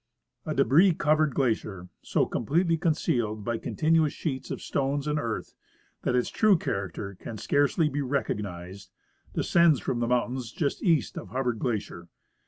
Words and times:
A 0.47 0.55
debris 0.55 0.93
covered 0.95 1.35
glacier, 1.35 1.89
so 2.01 2.25
completely 2.25 2.75
concealed 2.75 3.43
by 3.45 3.59
continu 3.59 4.07
ous 4.07 4.11
sheets 4.13 4.49
of 4.49 4.59
stones 4.59 5.05
and 5.05 5.19
earth 5.19 5.53
that 6.01 6.15
its 6.15 6.31
true 6.31 6.57
character 6.57 7.13
can 7.13 7.37
scarcely 7.37 7.87
be 7.87 8.01
recognized, 8.01 8.89
descends 9.35 9.79
from 9.79 9.99
the 9.99 10.07
mountains 10.07 10.51
just 10.51 10.81
east 10.81 11.19
of 11.19 11.27
Hubbard 11.29 11.59
glacier. 11.59 12.07